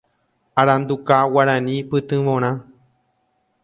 Aranduka 0.61 1.19
Guarani 1.35 1.77
Pytyvõrã. 1.93 2.53